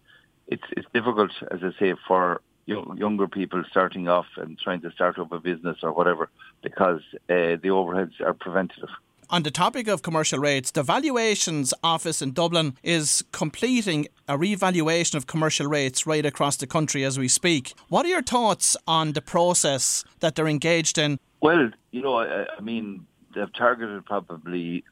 it's 0.47 0.63
it's 0.71 0.87
difficult, 0.93 1.31
as 1.51 1.59
I 1.63 1.71
say, 1.79 1.93
for 2.07 2.41
young, 2.65 2.97
younger 2.97 3.27
people 3.27 3.63
starting 3.69 4.07
off 4.07 4.27
and 4.37 4.57
trying 4.57 4.81
to 4.81 4.91
start 4.91 5.19
up 5.19 5.31
a 5.31 5.39
business 5.39 5.77
or 5.83 5.91
whatever 5.91 6.29
because 6.61 7.01
uh, 7.29 7.57
the 7.63 7.69
overheads 7.69 8.21
are 8.21 8.33
preventative. 8.33 8.89
On 9.31 9.43
the 9.43 9.51
topic 9.51 9.87
of 9.87 10.01
commercial 10.01 10.39
rates, 10.39 10.71
the 10.71 10.81
Valuations 10.81 11.71
Office 11.83 12.19
in 12.19 12.31
Dublin 12.31 12.75
is 12.81 13.23
completing 13.31 14.07
a 14.27 14.35
revaluation 14.35 15.17
of 15.17 15.27
commercial 15.27 15.67
rates 15.67 16.07
right 16.07 16.25
across 16.25 16.57
the 16.57 16.65
country 16.65 17.03
as 17.03 17.19
we 17.19 17.27
speak. 17.27 17.73
What 17.89 18.07
are 18.07 18.09
your 18.09 18.23
thoughts 18.23 18.75
on 18.87 19.13
the 19.13 19.21
process 19.21 20.03
that 20.19 20.33
they're 20.33 20.47
engaged 20.47 20.97
in? 20.97 21.19
Well, 21.41 21.69
you 21.91 22.01
know, 22.01 22.15
I, 22.15 22.47
I 22.57 22.61
mean, 22.61 23.05
they've 23.35 23.53
targeted 23.53 24.03
probably 24.05 24.83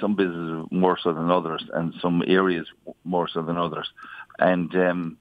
some 0.00 0.14
businesses 0.14 0.66
more 0.70 0.98
so 1.02 1.12
than 1.12 1.30
others, 1.30 1.64
and 1.72 1.94
some 2.00 2.22
areas 2.26 2.66
more 3.04 3.28
so 3.28 3.42
than 3.42 3.56
others. 3.56 3.88
And 4.38 4.74
um, 4.76 5.18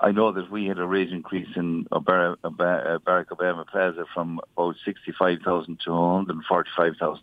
I 0.00 0.10
know 0.10 0.32
that 0.32 0.50
we 0.50 0.66
had 0.66 0.78
a 0.78 0.86
rate 0.86 1.10
increase 1.10 1.48
in 1.56 1.84
Barack 1.84 2.36
Obama 2.44 3.66
Plaza 3.66 4.04
from 4.12 4.40
about 4.56 4.76
65,000 4.84 5.80
to 5.84 5.90
145,000. 5.90 7.22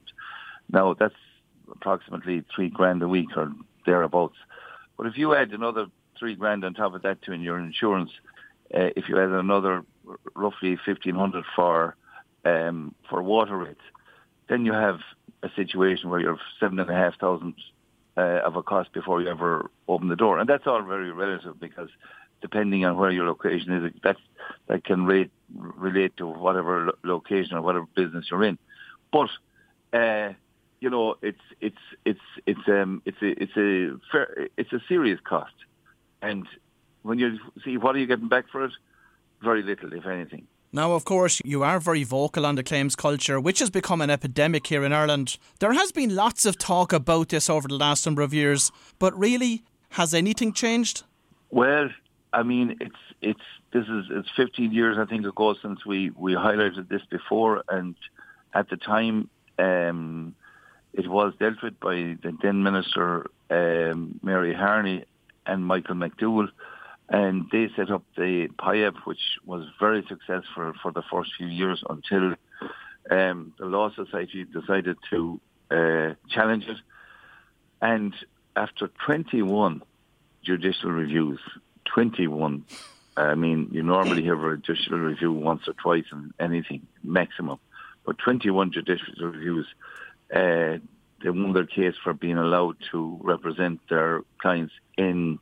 Now 0.72 0.94
that's 0.94 1.14
approximately 1.72 2.44
three 2.54 2.70
grand 2.70 3.02
a 3.04 3.08
week 3.08 3.30
or 3.36 3.52
thereabouts. 3.86 4.38
But 4.98 5.08
if 5.08 5.18
you 5.18 5.36
add 5.36 5.52
another 5.52 5.88
three 6.18 6.36
grand 6.36 6.64
on 6.64 6.74
top 6.74 6.94
of 6.94 7.02
that 7.02 7.22
to 7.24 7.32
in 7.32 7.42
your 7.42 7.60
insurance, 7.60 8.12
uh, 8.74 8.90
if 8.96 9.10
you 9.10 9.20
add 9.20 9.30
another 9.30 9.84
roughly 10.36 10.78
fifteen 10.86 11.16
hundred 11.16 11.46
for 11.56 11.96
um, 12.46 12.94
for 13.10 13.22
water 13.22 13.58
rates, 13.58 13.82
then 14.50 14.66
you 14.66 14.74
have 14.74 15.00
a 15.44 15.50
situation 15.56 16.10
where 16.10 16.20
you 16.20 16.28
have 16.28 16.40
seven 16.60 16.80
and 16.80 16.90
a 16.90 16.94
half 16.94 17.18
thousand 17.20 17.54
uh, 18.18 18.42
of 18.44 18.56
a 18.56 18.64
cost 18.64 18.92
before 18.92 19.22
you 19.22 19.30
ever 19.30 19.70
open 19.88 20.10
the 20.10 20.16
door, 20.16 20.40
and 20.40 20.50
that's 20.50 20.68
all 20.68 20.82
very 20.82 21.12
relative 21.12 21.60
because 21.60 21.90
depending 22.42 22.86
on 22.86 22.98
where 22.98 23.12
your 23.12 23.26
location 23.26 23.72
is, 23.72 23.94
that 24.04 24.18
that 24.68 24.84
can 24.84 25.06
rate, 25.06 25.32
relate 25.56 26.18
to 26.18 26.28
whatever 26.28 26.88
lo- 26.88 26.98
location 27.04 27.56
or 27.56 27.62
whatever 27.62 27.86
business 27.96 28.26
you're 28.30 28.44
in. 28.44 28.58
But 29.12 29.30
uh, 29.94 30.34
you 30.82 30.90
know, 30.90 31.16
it's 31.22 31.42
it's 31.62 31.78
it's 32.06 32.20
it's 32.46 32.68
um 32.68 33.02
it's 33.06 33.22
a 33.22 33.44
it's 33.44 33.58
a 33.58 33.98
fair, 34.12 34.48
it's 34.58 34.74
a 34.74 34.82
serious 34.88 35.20
cost, 35.24 35.54
and 36.22 36.46
when 37.04 37.20
you 37.20 37.40
see 37.64 37.78
what 37.78 37.96
are 37.96 38.00
you 38.00 38.08
getting 38.08 38.28
back 38.30 38.46
for 38.52 38.66
it, 38.66 38.72
very 39.42 39.64
little, 39.64 39.94
if 39.94 40.06
anything. 40.06 40.48
Now, 40.72 40.92
of 40.92 41.04
course, 41.04 41.42
you 41.44 41.64
are 41.64 41.80
very 41.80 42.04
vocal 42.04 42.46
on 42.46 42.54
the 42.54 42.64
claims 42.64 42.96
culture, 42.96 43.40
which 43.40 43.58
has 43.60 43.72
become 43.72 44.02
an 44.02 44.12
epidemic 44.12 44.68
here 44.68 44.84
in 44.84 44.94
Ireland. 44.94 45.38
There 45.60 45.74
has 45.74 45.92
been 45.92 46.16
lots 46.16 46.46
of 46.46 46.60
talk 46.60 46.94
about 46.94 47.30
this 47.30 47.50
over 47.50 47.68
the 47.68 47.78
last 47.78 48.06
number 48.06 48.22
of 48.22 48.36
years, 48.36 48.72
but 49.00 49.18
really, 49.18 49.64
has 49.92 50.14
anything 50.14 50.54
changed? 50.54 51.04
Well, 51.50 51.90
I 52.32 52.44
mean, 52.44 52.78
it's 52.80 52.96
it's 53.22 53.42
this 53.74 53.86
is 53.88 54.06
it's 54.12 54.30
15 54.36 54.72
years 54.72 54.98
I 55.00 55.06
think 55.06 55.26
ago 55.26 55.56
since 55.62 55.86
we 55.86 56.12
we 56.12 56.34
highlighted 56.34 56.88
this 56.88 57.02
before, 57.10 57.64
and 57.68 57.96
at 58.54 58.70
the 58.70 58.78
time 58.78 59.30
um, 59.58 60.36
it 60.94 61.08
was 61.08 61.34
dealt 61.40 61.64
with 61.64 61.80
by 61.80 62.18
the 62.22 62.38
then 62.44 62.62
minister 62.62 63.30
um, 63.50 64.20
Mary 64.22 64.54
Harney 64.54 65.06
and 65.48 65.66
Michael 65.66 65.96
McDowell, 65.96 66.50
and 67.10 67.46
they 67.52 67.70
set 67.76 67.92
up 67.92 68.04
the 68.16 68.48
PIAB, 68.60 68.96
which 69.06 69.38
was 69.46 69.66
very 69.80 70.06
successful 70.08 70.74
for 70.82 70.92
the 70.92 71.04
first 71.12 71.32
few 71.38 71.48
years 71.48 71.84
until 71.90 72.36
um, 73.10 73.54
the 73.58 73.66
Law 73.66 73.90
Society 73.92 74.46
decided 74.46 74.98
to 75.10 75.42
uh, 75.72 76.14
challenge 76.30 76.68
it, 76.68 76.78
and 77.82 78.14
after 78.56 78.90
21 79.06 79.82
judicial 80.44 80.92
reviews 80.92 81.40
21. 81.86 82.64
I 83.18 83.36
mean, 83.36 83.70
you 83.72 83.84
normally 83.84 84.24
have 84.26 84.40
a 84.44 84.58
judicial 84.58 84.98
review 85.00 85.34
once 85.34 85.68
or 85.68 85.74
twice 85.74 86.06
in 86.12 86.34
anything, 86.40 86.88
maximum. 87.04 87.60
But 88.06 88.18
21 88.20 88.72
judicial 88.72 89.14
reviews, 89.20 89.68
uh, 90.34 90.78
they 91.22 91.30
won 91.30 91.54
their 91.54 91.66
case 91.66 91.96
for 92.02 92.14
being 92.14 92.38
allowed 92.38 92.78
to 92.92 93.20
represent 93.22 93.82
their 93.90 94.22
clients 94.38 94.74
in 94.98 95.40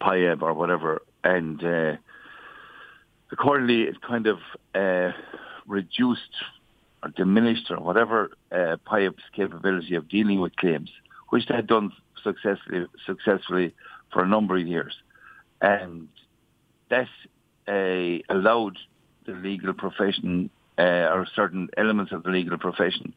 PIAB 0.00 0.42
or 0.42 0.54
whatever. 0.54 1.02
And 1.22 1.62
uh, 1.64 1.96
accordingly, 3.32 3.82
it 3.82 4.00
kind 4.02 4.26
of 4.26 4.38
uh, 4.74 5.12
reduced 5.66 6.34
or 7.02 7.10
diminished 7.10 7.70
or 7.70 7.80
whatever 7.80 8.30
uh, 8.52 8.76
PIAB's 8.86 9.22
capability 9.34 9.94
of 9.94 10.08
dealing 10.08 10.40
with 10.40 10.56
claims, 10.56 10.90
which 11.30 11.46
they 11.46 11.54
had 11.54 11.66
done 11.66 11.92
successfully, 12.22 12.86
successfully 13.06 13.74
for 14.12 14.22
a 14.22 14.28
number 14.28 14.56
of 14.56 14.66
years 14.66 14.94
and 15.64 16.08
that 16.90 17.08
uh, 17.66 18.34
allowed 18.34 18.76
the 19.26 19.32
legal 19.32 19.72
profession 19.72 20.50
uh, 20.78 21.08
or 21.12 21.26
certain 21.34 21.68
elements 21.76 22.12
of 22.12 22.22
the 22.22 22.30
legal 22.30 22.58
profession 22.58 23.14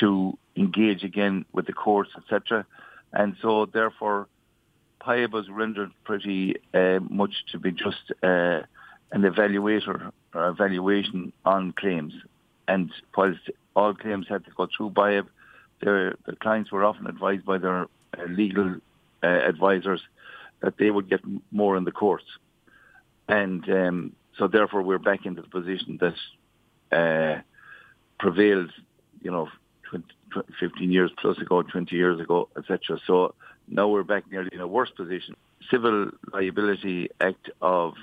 to 0.00 0.36
engage 0.56 1.04
again 1.04 1.44
with 1.52 1.66
the 1.66 1.72
courts, 1.72 2.10
etc. 2.16 2.64
And 3.12 3.36
so, 3.42 3.66
therefore, 3.66 4.28
PIAB 5.00 5.32
was 5.32 5.48
rendered 5.48 5.92
pretty 6.04 6.56
uh, 6.74 7.00
much 7.08 7.44
to 7.52 7.58
be 7.58 7.72
just 7.72 8.12
uh, 8.22 8.60
an 9.12 9.22
evaluator 9.22 10.12
or 10.34 10.48
evaluation 10.48 11.32
on 11.44 11.72
claims. 11.72 12.14
And 12.68 12.90
whilst 13.16 13.50
all 13.74 13.94
claims 13.94 14.26
had 14.28 14.44
to 14.44 14.50
go 14.56 14.68
through 14.74 14.90
PIAB, 14.90 15.26
their, 15.82 16.16
the 16.24 16.36
clients 16.36 16.72
were 16.72 16.84
often 16.84 17.06
advised 17.06 17.44
by 17.44 17.58
their 17.58 17.82
uh, 17.82 18.24
legal 18.28 18.76
uh, 19.22 19.26
advisors 19.26 20.00
that 20.60 20.78
they 20.78 20.90
would 20.90 21.08
get 21.08 21.20
more 21.50 21.76
in 21.76 21.84
the 21.84 21.92
courts. 21.92 22.24
And 23.28 23.68
um, 23.70 24.12
so 24.38 24.48
therefore 24.48 24.82
we're 24.82 24.98
back 24.98 25.26
into 25.26 25.42
the 25.42 25.48
position 25.48 25.98
that 26.00 26.14
uh, 26.96 27.40
prevailed, 28.18 28.70
you 29.20 29.30
know, 29.30 29.48
20, 29.90 30.04
15 30.58 30.90
years 30.90 31.10
plus 31.20 31.38
ago, 31.38 31.62
20 31.62 31.94
years 31.94 32.20
ago, 32.20 32.48
etc. 32.56 32.98
So 33.06 33.34
now 33.68 33.88
we're 33.88 34.04
back 34.04 34.30
nearly 34.30 34.50
in 34.52 34.60
a 34.60 34.66
worse 34.66 34.90
position. 34.90 35.36
Civil 35.70 36.10
Liability 36.32 37.10
Act 37.20 37.50
of 37.60 37.94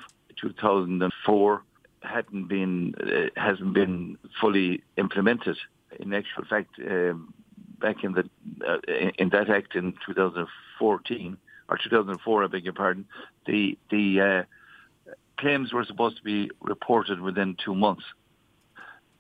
2004 0.42 1.64
hadn't 2.02 2.48
been 2.48 2.94
uh, 3.02 3.40
hasn't 3.40 3.74
been 3.74 4.18
fully 4.40 4.84
implemented. 4.98 5.58
In 6.00 6.14
actual 6.14 6.44
fact, 6.46 6.76
um, 6.80 7.34
back 7.80 8.04
in 8.04 8.14
the 8.14 8.30
uh, 8.68 8.78
in 9.18 9.30
that 9.30 9.50
act 9.50 9.76
in 9.76 9.94
2014, 10.06 11.38
or 11.70 11.78
2004, 11.78 12.44
I 12.44 12.48
beg 12.48 12.64
your 12.64 12.74
pardon, 12.74 13.06
the 13.46 13.78
the 13.90 14.22
uh, 14.22 15.14
claims 15.38 15.72
were 15.72 15.86
supposed 15.86 16.18
to 16.18 16.24
be 16.24 16.52
reported 16.62 17.22
within 17.22 17.56
two 17.64 17.76
months. 17.76 18.04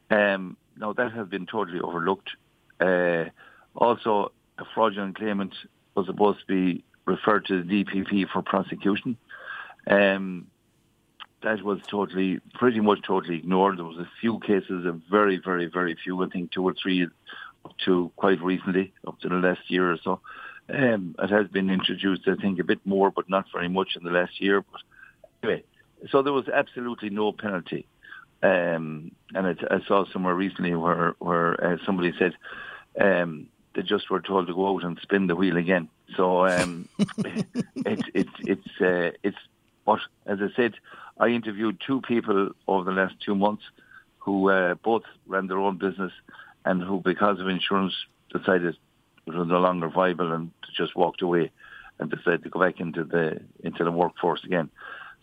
Um, 0.09 0.57
now 0.77 0.93
that 0.93 1.13
has 1.13 1.27
been 1.27 1.45
totally 1.45 1.79
overlooked. 1.79 2.29
Uh, 2.79 3.25
also, 3.75 4.31
a 4.57 4.65
fraudulent 4.73 5.15
claimant 5.17 5.53
was 5.95 6.05
supposed 6.07 6.39
to 6.39 6.45
be 6.47 6.83
referred 7.05 7.45
to 7.47 7.63
the 7.63 7.83
DPP 7.83 8.29
for 8.29 8.41
prosecution. 8.41 9.17
Um, 9.87 10.47
that 11.41 11.61
was 11.61 11.79
totally, 11.89 12.39
pretty 12.53 12.79
much 12.79 13.01
totally 13.05 13.37
ignored. 13.37 13.77
There 13.77 13.85
was 13.85 13.97
a 13.97 14.09
few 14.21 14.39
cases, 14.39 14.85
a 14.85 14.97
very, 15.11 15.37
very, 15.43 15.65
very 15.65 15.95
few, 16.01 16.23
I 16.23 16.29
think 16.29 16.51
two 16.51 16.63
or 16.63 16.73
three, 16.81 17.05
up 17.65 17.73
to 17.85 18.11
quite 18.15 18.41
recently, 18.41 18.93
up 19.05 19.19
to 19.19 19.29
the 19.29 19.35
last 19.35 19.61
year 19.67 19.91
or 19.91 19.97
so. 20.01 20.21
Um, 20.69 21.15
it 21.19 21.29
has 21.29 21.47
been 21.49 21.69
introduced, 21.69 22.27
I 22.27 22.35
think, 22.35 22.59
a 22.59 22.63
bit 22.63 22.79
more, 22.85 23.11
but 23.11 23.29
not 23.29 23.45
very 23.53 23.67
much 23.67 23.97
in 23.97 24.03
the 24.03 24.11
last 24.11 24.39
year. 24.39 24.61
But 24.61 24.81
anyway, 25.43 25.63
so 26.09 26.21
there 26.21 26.31
was 26.31 26.47
absolutely 26.47 27.09
no 27.09 27.33
penalty. 27.33 27.85
Um, 28.41 29.11
and 29.33 29.47
it, 29.47 29.59
I 29.69 29.79
saw 29.87 30.05
somewhere 30.11 30.35
recently 30.35 30.75
where 30.75 31.15
where 31.19 31.63
uh, 31.63 31.77
somebody 31.85 32.13
said 32.17 32.33
um, 32.99 33.47
they 33.75 33.81
just 33.81 34.09
were 34.09 34.21
told 34.21 34.47
to 34.47 34.53
go 34.53 34.75
out 34.75 34.83
and 34.83 34.99
spin 35.01 35.27
the 35.27 35.35
wheel 35.35 35.57
again. 35.57 35.89
So 36.15 36.45
um, 36.45 36.87
it's 37.25 38.03
it's 38.13 38.29
it's 38.39 38.81
uh, 38.81 39.17
it's. 39.23 39.37
But 39.85 39.99
as 40.25 40.39
I 40.41 40.47
said, 40.55 40.75
I 41.19 41.27
interviewed 41.27 41.81
two 41.85 42.01
people 42.01 42.51
over 42.67 42.83
the 42.85 42.95
last 42.95 43.15
two 43.25 43.35
months 43.35 43.63
who 44.19 44.49
uh, 44.49 44.75
both 44.75 45.03
ran 45.27 45.47
their 45.47 45.57
own 45.57 45.77
business 45.77 46.13
and 46.63 46.81
who, 46.81 47.01
because 47.01 47.41
of 47.41 47.49
insurance, 47.49 47.93
decided 48.31 48.77
it 49.27 49.33
was 49.33 49.47
no 49.47 49.59
longer 49.59 49.89
viable 49.89 50.31
and 50.31 50.51
just 50.75 50.95
walked 50.95 51.21
away 51.21 51.51
and 51.99 52.09
decided 52.09 52.43
to 52.43 52.49
go 52.49 52.59
back 52.59 52.79
into 52.79 53.03
the 53.03 53.41
into 53.63 53.83
the 53.83 53.91
workforce 53.91 54.43
again. 54.43 54.69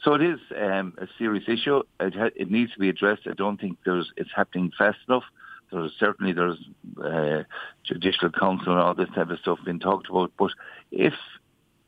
So 0.02 0.14
it 0.14 0.22
is 0.22 0.38
um, 0.58 0.94
a 0.98 1.06
serious 1.18 1.44
issue. 1.46 1.82
It, 1.98 2.14
ha- 2.14 2.30
it 2.34 2.50
needs 2.50 2.72
to 2.72 2.78
be 2.78 2.88
addressed. 2.88 3.22
I 3.26 3.34
don't 3.34 3.60
think 3.60 3.78
there's 3.84 4.10
it's 4.16 4.30
happening 4.34 4.72
fast 4.76 4.98
enough. 5.08 5.24
There's 5.70 5.92
certainly 5.98 6.32
there's 6.32 6.58
uh, 7.02 7.44
judicial 7.84 8.30
council 8.30 8.72
and 8.72 8.80
all 8.80 8.94
this 8.94 9.08
type 9.14 9.30
of 9.30 9.38
stuff 9.38 9.58
being 9.64 9.80
talked 9.80 10.08
about. 10.08 10.32
But 10.38 10.50
if 10.90 11.14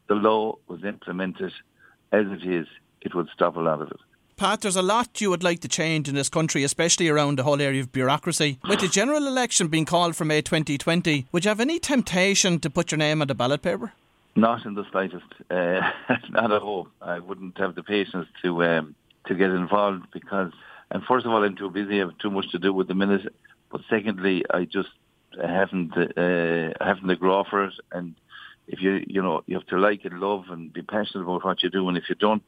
the 0.08 0.14
law 0.14 0.58
was 0.68 0.84
implemented 0.84 1.52
as 2.12 2.26
it 2.26 2.44
is, 2.44 2.66
it 3.00 3.14
would 3.14 3.28
stop 3.34 3.56
a 3.56 3.60
lot 3.60 3.80
of 3.80 3.90
it. 3.90 4.00
Pat, 4.36 4.62
there's 4.62 4.76
a 4.76 4.82
lot 4.82 5.20
you 5.20 5.30
would 5.30 5.44
like 5.44 5.60
to 5.60 5.68
change 5.68 6.08
in 6.08 6.14
this 6.14 6.28
country, 6.28 6.64
especially 6.64 7.08
around 7.08 7.38
the 7.38 7.44
whole 7.44 7.60
area 7.60 7.80
of 7.80 7.92
bureaucracy. 7.92 8.58
With 8.68 8.80
the 8.80 8.88
general 8.88 9.26
election 9.26 9.68
being 9.68 9.84
called 9.84 10.16
for 10.16 10.24
May 10.24 10.42
2020, 10.42 11.26
would 11.30 11.44
you 11.44 11.48
have 11.48 11.60
any 11.60 11.78
temptation 11.78 12.58
to 12.60 12.70
put 12.70 12.90
your 12.90 12.98
name 12.98 13.22
on 13.22 13.28
the 13.28 13.34
ballot 13.34 13.62
paper? 13.62 13.92
Not 14.34 14.64
in 14.64 14.74
the 14.74 14.84
slightest. 14.90 15.26
Uh, 15.50 15.82
not 16.30 16.50
at 16.50 16.62
all. 16.62 16.88
I 17.00 17.18
wouldn't 17.18 17.58
have 17.58 17.74
the 17.74 17.82
patience 17.82 18.26
to 18.42 18.64
um, 18.64 18.94
to 19.26 19.34
get 19.34 19.50
involved 19.50 20.06
because, 20.12 20.52
and 20.90 21.04
first 21.04 21.26
of 21.26 21.32
all, 21.32 21.44
I'm 21.44 21.54
too 21.54 21.70
busy. 21.70 21.96
I 21.96 22.06
have 22.06 22.18
too 22.18 22.30
much 22.30 22.50
to 22.50 22.58
do 22.58 22.72
with 22.72 22.88
the 22.88 22.94
minute. 22.94 23.32
But 23.72 23.80
secondly, 23.90 24.44
I 24.50 24.66
just 24.66 24.90
haven't 25.40 25.96
uh, 25.96 26.74
haven't 26.80 27.08
the 27.08 27.16
grow 27.16 27.42
for 27.48 27.64
it. 27.64 27.74
And 27.90 28.14
if 28.68 28.80
you 28.80 29.04
you 29.06 29.22
know 29.22 29.42
you 29.46 29.56
have 29.56 29.66
to 29.68 29.78
like 29.78 30.04
and 30.04 30.20
love 30.20 30.44
and 30.50 30.72
be 30.72 30.82
passionate 30.82 31.24
about 31.24 31.44
what 31.44 31.62
you 31.62 31.70
do. 31.70 31.88
And 31.88 31.96
if 31.96 32.04
you 32.08 32.14
don't 32.14 32.42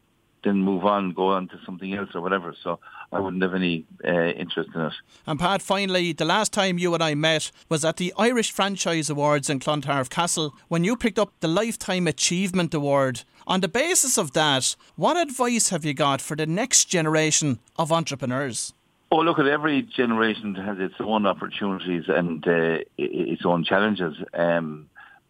then 0.45 0.59
move 0.59 0.85
on, 0.85 1.13
go 1.13 1.29
on 1.29 1.49
to 1.49 1.59
something 1.65 1.95
else 1.95 2.11
or 2.15 2.21
whatever. 2.21 2.55
So 2.63 2.79
I 3.11 3.19
wouldn't 3.19 3.43
have 3.43 3.55
any 3.55 3.87
uh, 4.07 4.11
interest 4.13 4.71
in 4.75 4.81
it. 4.83 4.93
And 5.27 5.41
Pat, 5.41 5.63
finally, 5.63 6.13
the 6.13 6.27
last 6.27 6.53
time 6.53 6.79
you 6.79 6.93
and 6.95 7.03
I 7.03 7.15
met 7.15 7.51
was 7.69 7.85
at 7.85 7.97
the 7.97 8.13
Irish 8.17 8.53
Franchise 8.53 9.11
Awards 9.11 9.51
in 9.51 9.59
Clontarf 9.59 10.11
Castle 10.11 10.55
when 10.69 10.85
you 10.85 10.97
picked 10.97 11.19
up 11.19 11.33
the 11.41 11.49
Lifetime 11.49 12.07
Achievement 12.07 12.75
Award. 12.75 13.23
On 13.47 13.61
the 13.61 13.69
basis 13.69 14.19
of 14.19 14.33
that, 14.33 14.77
what 14.97 15.17
advice 15.17 15.71
have 15.71 15.85
you 15.85 15.95
got 15.95 16.21
for 16.21 16.37
the 16.37 16.47
next 16.47 16.87
generation 16.87 17.59
of 17.77 17.91
entrepreneurs? 17.91 18.75
Oh, 19.15 19.21
look 19.21 19.39
at 19.39 19.47
every 19.47 19.83
generation 19.83 20.57
has 20.57 20.77
its 20.81 20.97
own 20.99 21.25
opportunities 21.25 22.07
and 22.09 22.45
uh, 22.49 22.79
its 22.99 23.47
own 23.47 23.63
challenges. 23.63 24.17
Um, 24.33 24.89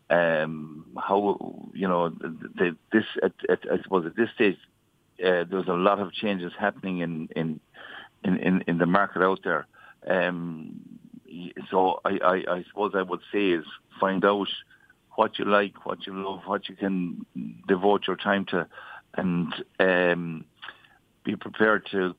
um, 0.09 0.87
how 0.97 1.69
you 1.75 1.87
know 1.87 2.09
the, 2.09 2.75
this 2.93 3.05
at, 3.23 3.33
at, 3.51 3.59
I 3.71 3.83
suppose 3.83 4.07
at 4.07 4.17
this 4.17 4.31
stage 4.35 4.57
uh, 5.23 5.45
there's 5.51 5.69
a 5.69 5.75
lot 5.75 5.99
of 5.99 6.15
changes 6.15 6.55
happening 6.59 7.01
in 7.01 7.29
in 7.37 7.61
in, 8.25 8.65
in, 8.67 8.79
the 8.79 8.87
market 8.87 9.21
out 9.21 9.41
there. 9.45 9.67
Um, 10.09 10.81
so 11.71 12.01
I, 12.07 12.19
I, 12.25 12.35
I 12.55 12.65
suppose 12.67 12.93
I 12.95 13.03
would 13.03 13.21
say 13.31 13.51
is 13.51 13.67
find 14.01 14.25
out 14.25 14.49
what 15.17 15.39
you 15.39 15.45
like, 15.45 15.85
what 15.85 16.07
you 16.07 16.15
love, 16.15 16.41
what 16.47 16.71
you 16.71 16.75
can 16.75 17.27
devote 17.69 18.07
your 18.07 18.17
time 18.17 18.47
to, 18.47 18.67
and 19.13 19.53
um, 19.79 20.47
be 21.23 21.37
prepared 21.37 21.87
to, 21.91 22.15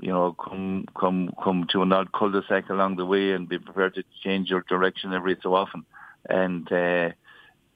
you 0.00 0.12
know, 0.12 0.32
come 0.32 0.86
come 0.98 1.30
come 1.42 1.66
to 1.72 1.82
an 1.82 1.92
odd 1.92 2.12
cul-de-sac 2.12 2.70
along 2.70 2.96
the 2.96 3.06
way, 3.06 3.32
and 3.32 3.48
be 3.48 3.58
prepared 3.58 3.94
to 3.94 4.04
change 4.24 4.48
your 4.48 4.64
direction 4.68 5.12
every 5.12 5.36
so 5.42 5.54
often. 5.54 5.84
And 6.28 6.70
uh, 6.72 7.10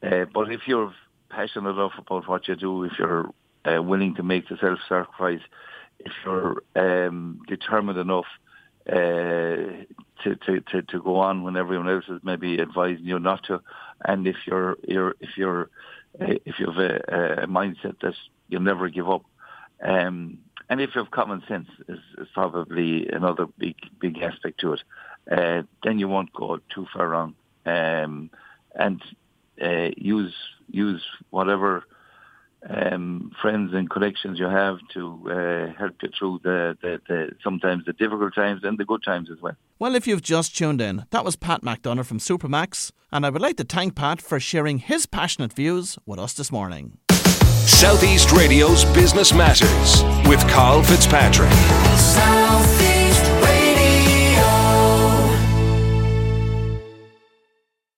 uh, 0.02 0.25
but 0.32 0.50
if 0.52 0.62
you're 0.66 0.94
passionate 1.28 1.70
enough 1.70 1.92
about 1.99 2.28
what 2.28 2.49
you 2.49 2.56
do, 2.56 2.85
if 2.85 2.92
you're 2.99 3.30
uh, 3.64 3.82
willing 3.82 4.14
to 4.14 4.23
make 4.23 4.49
the 4.49 4.56
self-sacrifice, 4.61 5.40
if 5.99 6.12
you're 6.25 6.62
um, 6.76 7.40
determined 7.49 7.99
enough 7.99 8.26
uh, 8.88 9.85
to, 10.23 10.37
to, 10.46 10.61
to, 10.70 10.82
to 10.82 11.02
go 11.02 11.16
on 11.16 11.42
when 11.42 11.56
everyone 11.56 11.88
else 11.88 12.04
is 12.08 12.20
maybe 12.23 12.61
advising 12.61 13.04
you 13.04 13.18
not 13.18 13.42
to, 13.44 13.61
and 14.04 14.26
if 14.26 14.37
you're, 14.46 14.76
you're 14.87 15.14
if 15.20 15.30
you're 15.37 15.70
uh, 16.20 16.35
if 16.44 16.58
you 16.58 16.66
have 16.66 16.78
a, 16.78 17.42
a 17.42 17.46
mindset 17.46 17.99
that 18.00 18.14
you'll 18.49 18.61
never 18.61 18.88
give 18.88 19.11
up, 19.11 19.25
um, 19.82 20.38
and 20.68 20.80
if 20.80 20.94
you 20.94 21.02
have 21.02 21.11
common 21.11 21.42
sense 21.49 21.68
is, 21.88 21.99
is 22.18 22.28
probably 22.35 23.08
another 23.08 23.46
big 23.58 23.76
big 24.00 24.18
aspect 24.18 24.61
to 24.61 24.75
it, 24.75 24.82
uh, 25.30 25.62
then 25.85 25.99
you 25.99 26.08
won't 26.08 26.32
go 26.32 26.58
too 26.75 26.87
far 26.92 27.08
wrong, 27.08 27.35
um, 27.64 28.30
and 28.75 29.02
uh, 29.62 29.90
use 29.96 30.35
use 30.70 31.02
whatever 31.30 31.85
um, 32.68 33.32
friends 33.40 33.73
and 33.75 33.88
connections 33.88 34.38
you 34.38 34.46
have 34.46 34.78
to 34.92 35.30
uh, 35.30 35.78
help 35.78 35.94
you 36.02 36.08
through 36.18 36.40
the, 36.42 36.76
the, 36.82 37.00
the, 37.08 37.30
sometimes 37.42 37.85
the 37.85 37.92
difficult 37.92 38.35
times 38.35 38.62
and 38.64 38.78
the 38.78 38.85
good 38.85 39.02
times 39.04 39.30
as 39.30 39.40
well. 39.40 39.54
Well, 39.78 39.94
if 39.94 40.06
you've 40.06 40.23
just 40.23 40.56
tuned 40.56 40.80
in, 40.80 41.04
that 41.11 41.25
was 41.25 41.37
Pat 41.37 41.62
McDonagh 41.62 42.06
from 42.06 42.18
Supermac's, 42.18 42.92
and 43.12 43.25
I 43.25 43.30
would 43.30 43.42
like 43.42 43.56
to 43.58 43.64
thank 43.64 43.94
Pat 43.94 44.20
for 44.20 44.40
sharing 44.40 44.78
his 44.78 45.06
passionate 45.06 45.52
views 45.52 45.99
with 46.06 46.18
us 46.18 46.32
this 46.35 46.50
morning. 46.50 46.99
Southeast 47.76 48.33
Radio's 48.33 48.87
Business 48.87 49.35
Matters 49.35 50.02
with 50.26 50.40
Carl 50.49 50.83
Fitzpatrick. 50.83 51.52
Southeast. 51.99 52.95